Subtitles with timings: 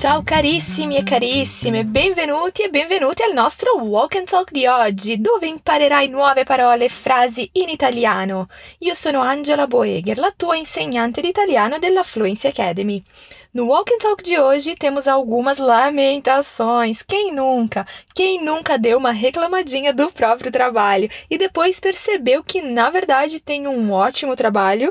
[0.00, 5.46] Ciao carissimi e carissime, benvenuti e benvenuti al nostro Walk and Talk di oggi, dove
[5.46, 8.48] imparerai nuove parole e frasi in italiano.
[8.78, 13.02] Io sono Angela Boeger, la tua insegnante di italiano della Fluency Academy.
[13.50, 17.02] No Walk and Talk de hoje temos algumas lamentações.
[17.02, 17.84] Quem nunca?
[18.14, 23.66] Quem nunca deu uma reclamadinha do próprio trabalho e depois percebeu que na verdade tem
[23.66, 24.90] um ótimo trabalho?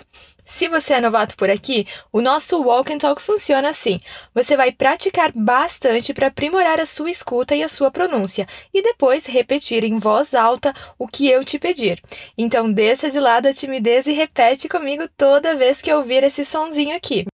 [0.49, 4.01] Se você é novato por aqui, o nosso Walk and Talk funciona assim.
[4.33, 9.27] Você vai praticar bastante para aprimorar a sua escuta e a sua pronúncia, e depois
[9.27, 12.01] repetir em voz alta o que eu te pedir.
[12.35, 16.95] Então deixa de lado a timidez e repete comigo toda vez que ouvir esse sonzinho
[16.95, 17.27] aqui.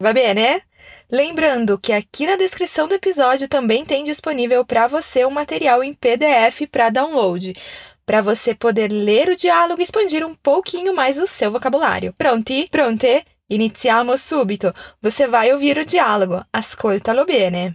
[0.00, 0.60] Vai bem, né?
[1.08, 5.94] Lembrando que aqui na descrição do episódio também tem disponível para você um material em
[5.94, 7.54] PDF para download
[8.06, 12.14] para você poder ler o diálogo e expandir um pouquinho mais o seu vocabulário.
[12.16, 12.68] Pronti?
[12.70, 13.24] Pronte?
[13.48, 14.72] Iniziamo subito.
[15.02, 16.40] Você vai ouvir o dialogo.
[16.52, 17.74] Ascoltalo bene.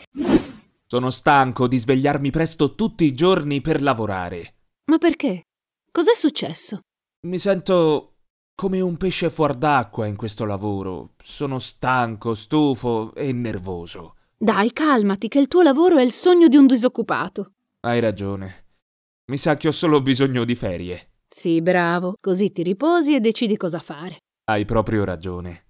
[0.88, 4.55] Sono stanco di svegliarmi presto tutti i giorni per lavorare.
[4.85, 5.43] Ma perché?
[5.91, 6.79] Cos'è successo?
[7.27, 8.13] Mi sento
[8.55, 11.11] come un pesce fuor d'acqua in questo lavoro.
[11.21, 14.16] Sono stanco, stufo e nervoso.
[14.38, 17.51] Dai, calmati, che il tuo lavoro è il sogno di un disoccupato.
[17.81, 18.70] Hai ragione.
[19.31, 21.11] Mi sa che ho solo bisogno di ferie.
[21.25, 24.17] Sì, bravo, così ti riposi e decidi cosa fare.
[24.49, 25.67] Hai proprio ragione.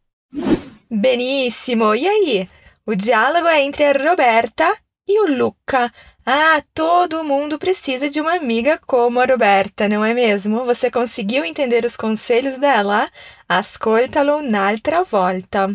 [0.88, 2.44] Benissimo, aí?
[2.86, 5.94] O diálogo é entre a Roberta e o Luca.
[6.24, 10.66] Ah, todo mundo precisa de uma amiga como a Roberta, não é mesmo?
[10.66, 13.08] Você conseguiu entender os conselhos dela?
[13.48, 15.72] Ascoltalo un'altra volta.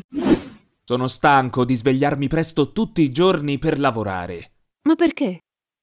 [0.82, 4.54] Sono stanco di svegliarmi presto tutti i giorni per lavorare.
[4.88, 5.38] Ma perché?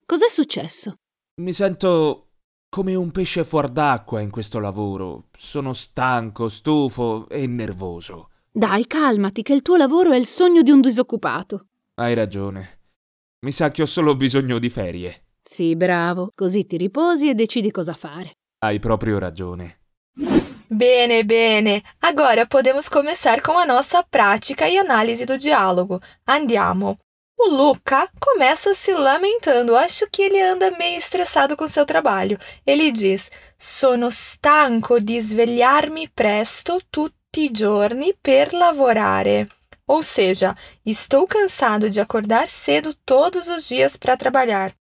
[0.06, 0.96] Cos'è successo?
[1.42, 2.28] Mi sento
[2.70, 5.30] come un pesce fuor d'acqua in questo lavoro.
[5.36, 8.30] Sono stanco, stufo e nervoso.
[8.52, 11.70] Dai, calmati, che il tuo lavoro è il sogno di un disoccupato.
[11.96, 12.82] Hai ragione.
[13.46, 15.24] Mi sa che ho solo bisogno di ferie.
[15.42, 18.34] Sì, bravo, così ti riposi e decidi cosa fare.
[18.60, 19.80] Hai proprio ragione.
[20.68, 21.82] Bene, bene.
[22.02, 26.00] Agora podemos começar com a nossa prática e análise do diálogo.
[26.26, 27.00] Andiamo.
[27.46, 29.76] O Luca começa se lamentando.
[29.76, 32.38] Acho que ele anda meio estressado com seu trabalho.
[32.66, 39.46] Ele diz: Sono stanco di svegliarmi presto tutti i giorni per lavorare.
[39.86, 40.54] Ou seja,
[40.86, 44.74] estou cansado de acordar cedo todos os dias para trabalhar.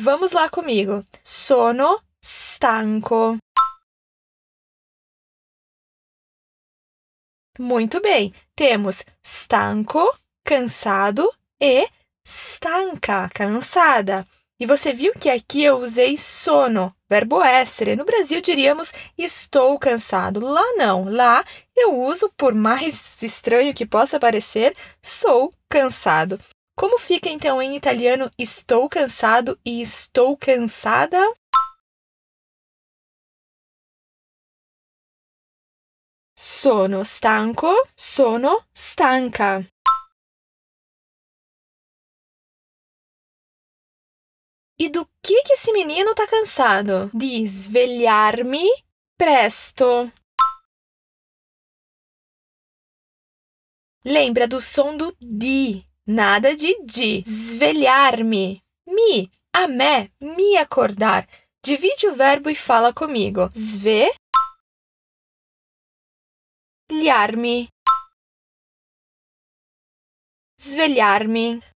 [0.00, 1.04] Vamos lá comigo.
[1.22, 3.38] Sono stanco.
[7.60, 8.34] Muito bem.
[8.56, 10.12] Temos stanco,
[10.44, 11.32] cansado
[11.62, 11.88] e
[12.26, 14.26] stanca, cansada.
[14.58, 17.94] E você viu que aqui eu usei sono, verbo essere.
[17.94, 20.40] No Brasil diríamos estou cansado.
[20.40, 21.04] Lá não.
[21.04, 21.44] Lá
[21.76, 26.38] eu uso, por mais estranho que possa parecer, sou cansado.
[26.76, 31.20] Como fica então em italiano estou cansado e estou cansada?
[36.36, 39.64] Sono stanco, sono stanca.
[44.82, 47.08] E do que que esse menino tá cansado?
[47.14, 48.68] De svegliarmi
[49.16, 50.10] presto.
[54.04, 57.22] Lembra do som do di, nada de di.
[57.24, 58.60] Svegliarmi.
[58.88, 61.28] Mi, a me, me acordar.
[61.62, 63.48] Divide o verbo e fala comigo.
[63.54, 64.12] Sve
[66.90, 67.68] Svegliarmi.
[70.58, 71.71] Svegliarmi.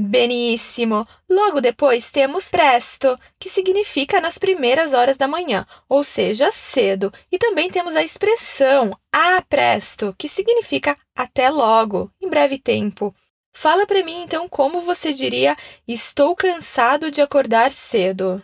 [0.00, 1.04] Benissimo!
[1.28, 7.12] Logo depois temos presto, que significa nas primeiras horas da manhã, ou seja, cedo.
[7.32, 13.12] E também temos a expressão a presto, que significa até logo, em breve tempo.
[13.52, 18.40] Fala para mim então como você diria estou cansado de acordar cedo.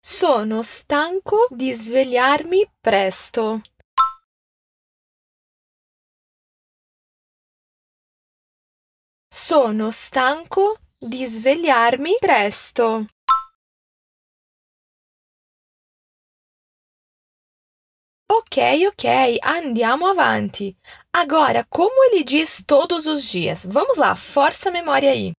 [0.00, 3.60] Sono stanco di svegliarmi presto.
[9.50, 13.06] Sono stanco di svegliarmi presto.
[18.30, 20.72] Ok, ok, andiamo avanti.
[21.10, 23.66] Agora, como ele diz todos os dias?
[23.66, 25.32] Vamos lá, força a memória aí.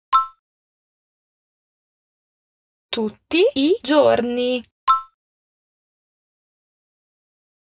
[2.90, 4.62] Tutti i giorni.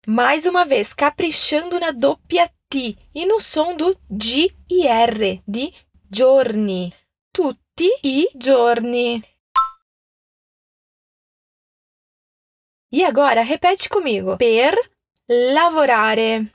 [0.07, 5.71] Mais uma vez, caprichando na doppia T e no som do G e R, de
[6.09, 6.91] giorni,
[7.31, 9.21] tutti i giorni.
[12.91, 14.35] E agora repete comigo.
[14.35, 14.73] Per
[15.27, 16.51] lavorare.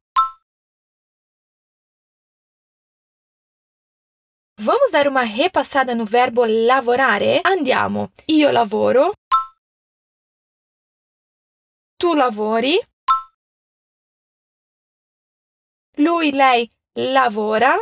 [4.61, 7.41] Vamos dar uma repassada no verbo lavorare?
[7.43, 8.11] Andiamo.
[8.27, 9.13] Io lavoro.
[11.97, 12.77] Tu lavori.
[15.99, 17.77] Lui, lei lavora.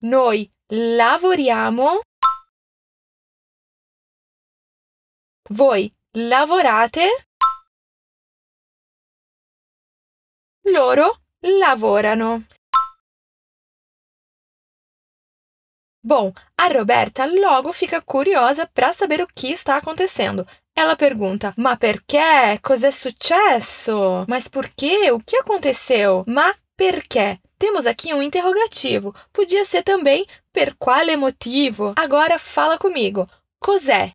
[0.00, 2.00] Noi lavoriamo.
[5.50, 7.26] Voi lavorate.
[10.66, 12.46] Loro lavorano.
[16.00, 20.46] Bom, a Roberta logo fica curiosa para saber o que está acontecendo.
[20.76, 22.60] Ela pergunta: Ma perché?
[22.62, 24.24] Cos'è successo?
[24.28, 25.10] Mas por quê?
[25.10, 26.22] O que aconteceu?
[26.28, 27.40] Ma perché?
[27.58, 29.14] Temos aqui um interrogativo.
[29.32, 31.92] Podia ser também per quale motivo.
[31.96, 33.28] Agora fala comigo.
[33.60, 34.12] Cos'è?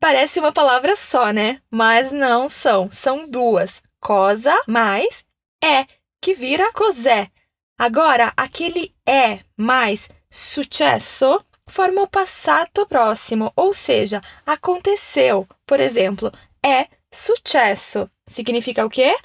[0.00, 1.62] Parece uma palavra só, né?
[1.70, 2.90] Mas não são.
[2.90, 3.82] São duas.
[4.00, 5.24] Cosa mais
[5.62, 5.86] é,
[6.20, 7.30] que vira cos'è.
[7.78, 15.46] Agora, aquele é mais sucesso forma o passato próximo, ou seja, aconteceu.
[15.66, 16.30] Por exemplo,
[16.64, 18.08] é sucesso.
[18.26, 19.16] Significa o quê?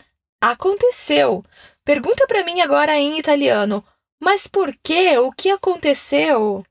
[0.41, 1.43] Aconteceu.
[1.91, 3.83] Pergunta para mim agora em italiano.
[4.21, 5.17] Mas por quê?
[5.17, 6.63] O que aconteceu?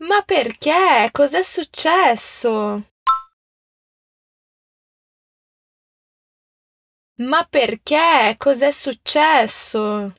[0.00, 1.12] Ma perché?
[1.14, 2.82] Cos'è successo?
[7.20, 8.36] Ma perché?
[8.36, 10.12] Cos'è successo?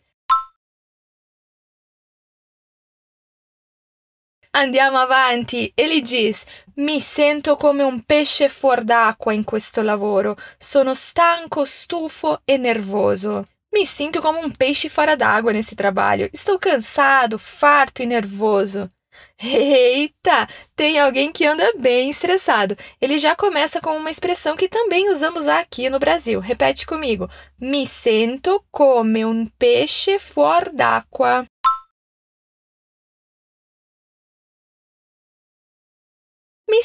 [4.51, 5.71] Andiamo avanti.
[5.75, 6.43] Ele diz:
[6.77, 10.35] Mi sento come un pesce fuor d'acqua in questo lavoro.
[10.57, 13.45] Sono stanco, stufo e nervoso.
[13.71, 16.27] Mi sinto como um peixe fora d'água nesse trabalho.
[16.33, 18.89] Estou cansado, farto e nervoso.
[19.37, 20.47] Eita!
[20.75, 22.75] Tem alguém que anda bem estressado.
[22.99, 26.39] Ele já começa com uma expressão que também usamos aqui no Brasil.
[26.39, 27.29] Repete comigo.
[27.59, 31.45] Me sento come um peixe fuor d'acqua.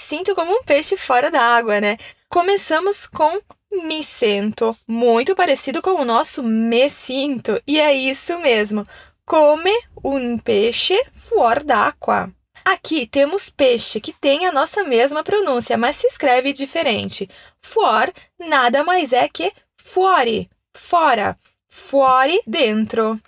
[0.04, 1.96] Sinto como um peixe fora d'água, né?
[2.28, 3.40] Começamos com
[3.72, 8.86] me sento, muito parecido com o nosso me sinto, e é isso mesmo.
[9.26, 9.72] Come
[10.04, 12.30] um peixe fuor d'acqua.
[12.64, 17.28] Aqui temos peixe, que tem a nossa mesma pronúncia, mas se escreve diferente.
[17.62, 23.18] For nada mais é que fuori, fora, fuori, dentro.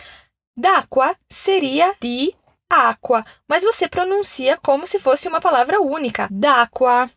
[0.56, 2.34] D'acqua seria de
[2.68, 7.10] aqua, mas você pronuncia como se fosse uma palavra única, d'acqua.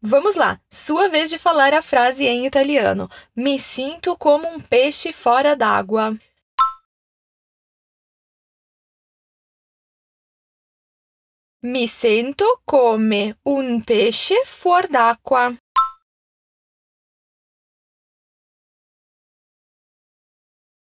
[0.00, 3.10] Vamos lá, sua vez de falar a frase em italiano.
[3.34, 6.16] Me sinto como um peixe fora d'água.
[11.60, 15.58] Mi sento come un pesce fuor d'acqua.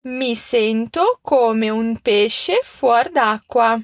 [0.06, 3.80] Mi sento come un pesce fuor d'acqua.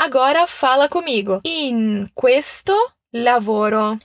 [0.00, 1.40] Agora fala comigo.
[1.42, 2.72] In questo
[3.12, 3.98] lavoro.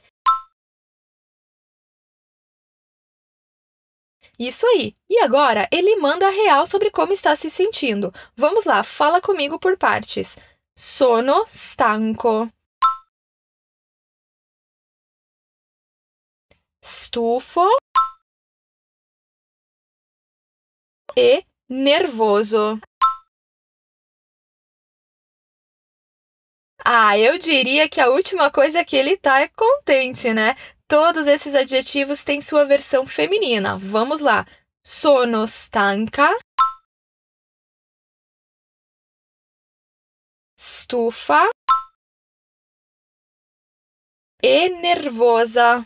[4.38, 4.94] Isso aí!
[5.10, 8.12] E agora ele manda a real sobre como está se sentindo.
[8.36, 10.36] Vamos lá, fala comigo por partes.
[10.78, 12.52] Sono stanco.
[16.86, 17.66] Stufo.
[21.18, 22.80] E nervoso.
[26.86, 30.56] Ah, eu diria que a última coisa que ele tá é contente, né?
[30.88, 33.78] Todos esses adjetivos têm sua versão feminina.
[33.80, 34.46] Vamos lá.
[34.86, 36.30] Sono stanca.
[40.56, 41.50] Stufa.
[44.44, 45.84] E nervosa.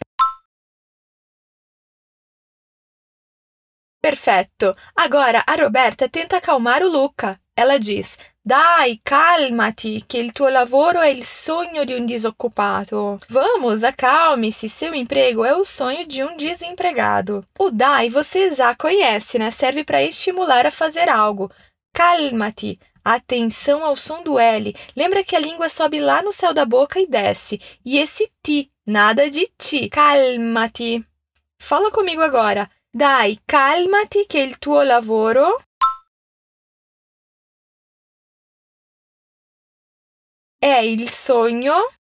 [4.02, 4.74] Perfetto.
[4.96, 7.40] Agora a Roberta tenta acalmar o Luca.
[7.54, 13.20] Ela diz: Dai, calmati, che il tuo lavoro è il sogno di un disoccupato.
[13.28, 17.46] Vamos, acalme-se, seu emprego é o sonho de um desempregado.
[17.60, 19.52] O dai você já conhece, né?
[19.52, 21.52] Serve para estimular a fazer algo.
[21.94, 24.74] Calmati, atenção ao som do L.
[24.96, 27.60] Lembra que a língua sobe lá no céu da boca e desce.
[27.84, 29.90] E esse ti, nada de ti.
[29.90, 31.06] Calmati.
[31.62, 32.70] Fala comigo agora.
[32.92, 35.64] Dai, calmati che il tuo lavoro
[40.58, 41.94] è il sogno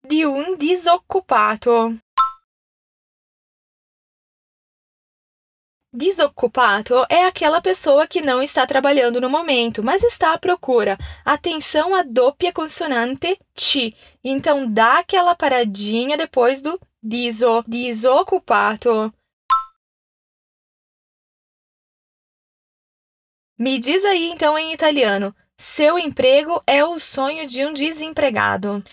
[0.00, 1.98] di un disoccupato.
[5.92, 10.96] Desoccupato é aquela pessoa que não está trabalhando no momento, mas está à procura.
[11.26, 13.94] Atenção à doppia consonante T.
[14.24, 16.78] Então, dá aquela paradinha depois do
[17.08, 17.62] diso.
[17.66, 19.12] Desoccupato.
[23.58, 28.84] Me diz aí então em italiano: seu emprego é o sonho de um desempregado.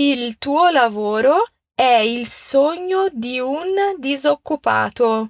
[0.00, 1.44] Il tuo lavoro
[1.76, 5.26] è il sogno di un disoccupato.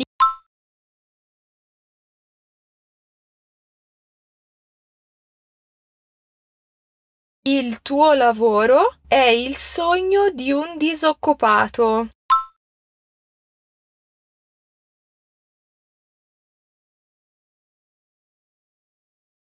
[7.51, 12.11] Il tuo lavoro è il sogno di un disoccupato.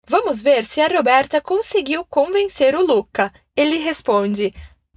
[0.07, 3.31] Vamos ver se a Roberta conseguiu convencer o Luca.
[3.53, 4.51] Ele responde: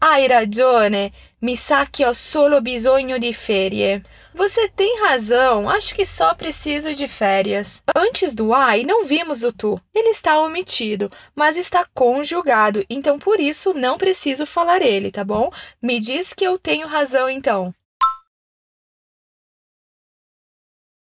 [0.07, 4.03] Hai ragione, mi sa che ho solo bisogno di ferie.
[4.35, 7.81] Você tem razão, acho que só preciso de férias.
[7.97, 9.81] Antes do ai, não vimos o tu.
[9.95, 15.51] Ele está omitido, mas está conjugado, então por isso não preciso falar ele, tá bom?
[15.81, 17.73] Me diz que eu tenho razão então.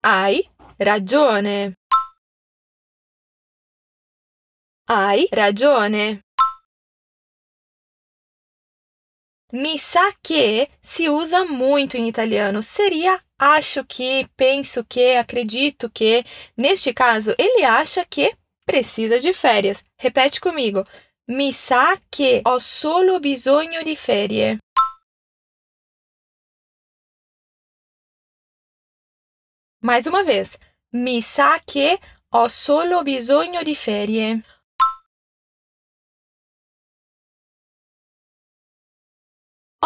[0.04, 0.44] Hai
[0.80, 1.74] ragione.
[4.88, 6.22] Hai ragione.
[9.54, 12.61] Mi sa che se usa muito em italiano.
[12.61, 16.25] Seria acho que, penso que, acredito que.
[16.56, 19.80] Neste caso, ele acha que precisa de férias.
[19.96, 20.82] Repete comigo.
[21.28, 24.58] Mi sa che ho solo bisogno di ferie.
[29.80, 30.58] Mais uma vez.
[30.92, 34.42] Mi sa che ho solo bisogno di ferie.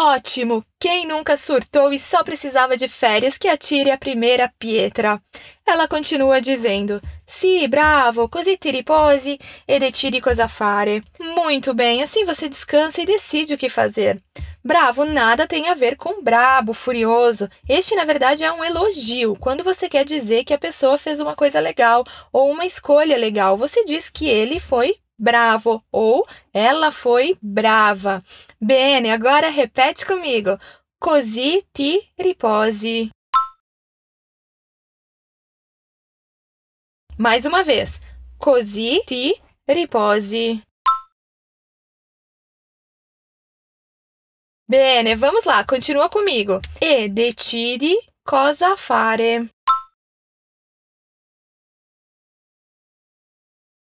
[0.01, 0.63] Ótimo!
[0.79, 5.21] Quem nunca surtou e só precisava de férias que atire a primeira pietra?
[5.67, 9.37] Ela continua dizendo: Sì, bravo, così ti riposi
[9.67, 11.03] e decidi cosa fare.
[11.19, 14.17] Muito bem, assim você descansa e decide o que fazer.
[14.63, 17.49] Bravo nada tem a ver com brabo, furioso.
[17.67, 19.35] Este, na verdade, é um elogio.
[19.35, 23.57] Quando você quer dizer que a pessoa fez uma coisa legal ou uma escolha legal,
[23.57, 28.23] você diz que ele foi bravo ou ela foi brava.
[28.59, 30.57] Bene, agora repete comigo.
[30.97, 33.09] Così ti riposi.
[37.17, 37.99] Mais uma vez.
[38.37, 40.63] Così ti riposi.
[44.67, 46.61] Bene, vamos lá, continua comigo.
[46.79, 49.49] E decidi cosa fare.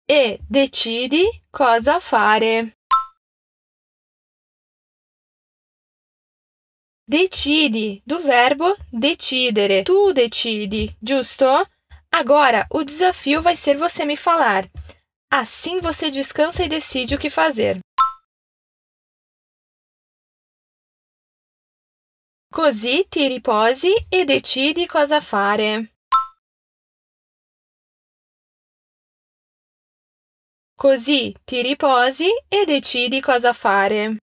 [0.08, 2.76] E decidi cosa fare.
[7.06, 9.84] Decidi, do verbo decidere.
[9.84, 11.46] Tu decidi, giusto?
[12.10, 14.70] Agora, o desafio vai ser você me falar.
[15.30, 17.78] Assim você descansa e decide o que fazer.
[22.52, 25.93] Così ti riposi e decidi cosa fare.
[30.84, 34.18] Così ti riposi e decidi cosa fare.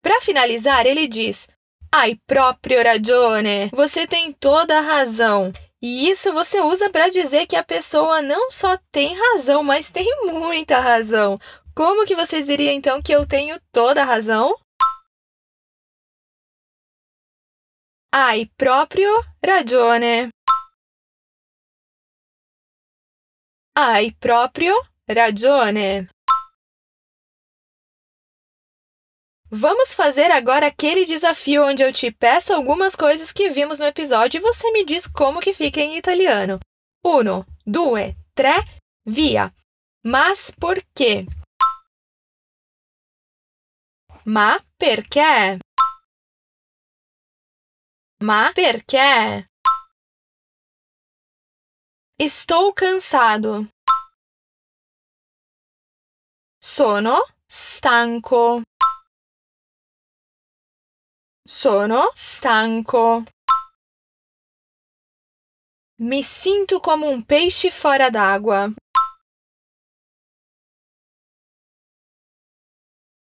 [0.00, 1.48] Para finalizar, ele diz:
[1.92, 3.70] Hai proprio ragione.
[3.72, 5.52] Você tem toda a razão.
[5.82, 10.06] E isso você usa para dizer que a pessoa não só tem razão, mas tem
[10.26, 11.36] muita razão.
[11.74, 14.56] Como que você diria então que eu tenho toda a razão?
[18.14, 19.10] Hai proprio
[19.44, 20.35] ragione.
[23.78, 24.74] Hai proprio
[25.06, 26.08] ragione.
[29.50, 34.38] Vamos fazer agora aquele desafio onde eu te peço algumas coisas que vimos no episódio
[34.38, 36.58] e você me diz como que fica em italiano.
[37.04, 38.64] Uno, due, tre,
[39.04, 39.52] via.
[40.02, 41.26] Mas por quê?
[44.24, 45.58] Ma perché?
[48.22, 49.46] Ma perché?
[52.18, 53.68] Estou cansado.
[56.58, 58.62] Sono stanco.
[61.46, 63.22] Sono stanco.
[66.00, 68.74] Mi sinto como um peixe fora d'água.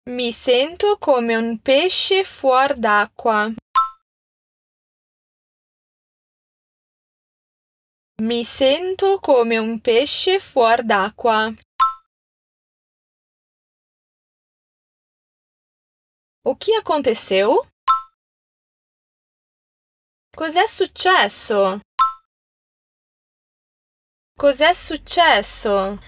[0.06, 3.54] Mi sento come un pesce fuor d'acqua.
[8.20, 11.52] Mi sento come un pesce fuor d'acqua.
[16.44, 17.66] O que aconteceu?
[20.36, 21.80] Cos'è successo?
[24.38, 25.98] Cos'è successo?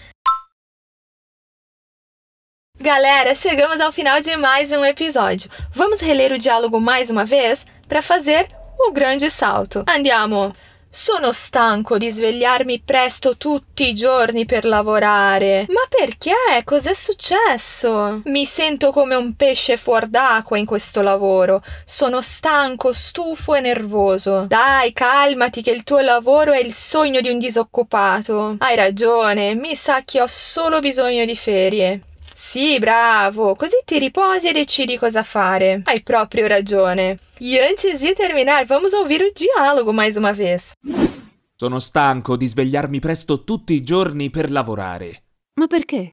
[2.78, 5.50] Galera, chegamos ao final de mais um episódio.
[5.72, 8.48] Vamos reler o diálogo mais uma vez para fazer
[8.78, 9.84] o grande salto.
[9.88, 10.54] Andiamo!
[10.88, 15.66] Sono stanco di svegliarmi presto tutti i giorni per lavorare.
[15.68, 16.62] Ma perché?
[16.64, 18.22] Cos'è successo?
[18.24, 21.62] Mi sento come un pesce fuor d'acqua in questo lavoro.
[21.84, 24.46] Sono stanco, stufo e nervoso.
[24.48, 28.56] Dai, calmati che il tuo lavoro è il sogno di un disoccupato.
[28.58, 32.00] Hai ragione, mi sa che ho solo bisogno di ferie.
[32.38, 35.80] Sì, bravo, così ti riposi e decidi cosa fare.
[35.86, 37.18] Hai proprio ragione.
[37.38, 40.74] E antes de terminar, vamos ouvir o diálogo mais uma vez.
[41.54, 45.22] Sono stanco di svegliarmi presto tutti i giorni per lavorare.
[45.54, 46.10] Ma perché?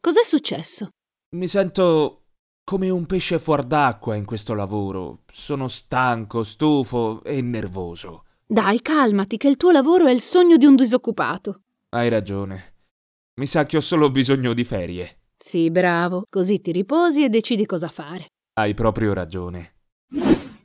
[0.00, 0.88] Cos'è successo?
[1.36, 2.22] Mi sento
[2.64, 5.24] come un pesce fuor d'acqua in questo lavoro.
[5.30, 8.24] Sono stanco, stufo e nervoso.
[8.46, 11.60] Dai, calmati, che il tuo lavoro è il sogno di un disoccupato.
[11.90, 12.76] Hai ragione.
[13.38, 15.15] Mi sa che ho solo bisogno di ferie.
[15.38, 18.26] Sì, bravo, così ti riposi e decidi cosa fare.
[18.58, 19.72] Hai proprio ragione.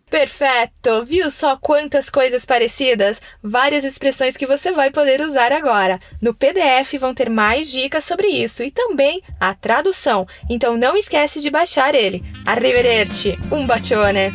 [0.09, 1.05] Perfeito!
[1.05, 3.21] Viu só quantas coisas parecidas?
[3.41, 5.97] Várias expressões que você vai poder usar agora.
[6.21, 10.25] No PDF vão ter mais dicas sobre isso e também a tradução.
[10.49, 12.21] Então não esquece de baixar ele.
[12.45, 13.37] Arrivederci!
[13.49, 14.33] Um bacione!